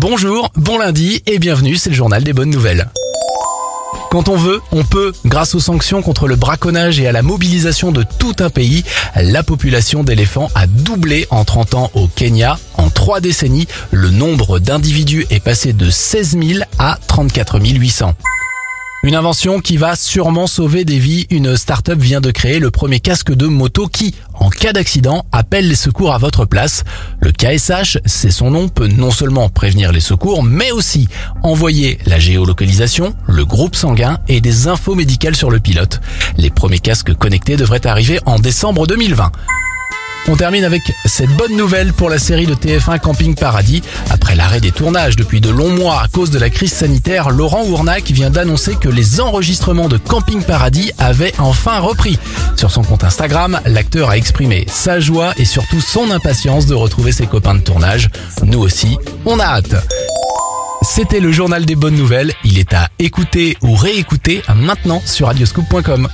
[0.00, 2.88] Bonjour, bon lundi et bienvenue, c'est le journal des bonnes nouvelles.
[4.10, 5.12] Quand on veut, on peut.
[5.26, 8.82] Grâce aux sanctions contre le braconnage et à la mobilisation de tout un pays,
[9.14, 12.58] la population d'éléphants a doublé en 30 ans au Kenya.
[12.78, 18.14] En trois décennies, le nombre d'individus est passé de 16 000 à 34 800.
[19.02, 21.26] Une invention qui va sûrement sauver des vies.
[21.30, 24.14] Une start-up vient de créer le premier casque de moto qui,
[24.50, 26.82] en cas d'accident, appelle les secours à votre place.
[27.20, 31.06] Le KSH, c'est son nom, peut non seulement prévenir les secours, mais aussi
[31.44, 36.00] envoyer la géolocalisation, le groupe sanguin et des infos médicales sur le pilote.
[36.36, 39.30] Les premiers casques connectés devraient arriver en décembre 2020.
[40.28, 43.82] On termine avec cette bonne nouvelle pour la série de TF1 Camping Paradis.
[44.10, 47.64] Après l'arrêt des tournages depuis de longs mois à cause de la crise sanitaire, Laurent
[47.64, 52.18] Ournac vient d'annoncer que les enregistrements de Camping Paradis avaient enfin repris.
[52.56, 57.12] Sur son compte Instagram, l'acteur a exprimé sa joie et surtout son impatience de retrouver
[57.12, 58.08] ses copains de tournage.
[58.44, 59.74] Nous aussi, on a hâte.
[60.82, 62.32] C'était le journal des bonnes nouvelles.
[62.44, 66.08] Il est à écouter ou réécouter maintenant sur radioscoop.com.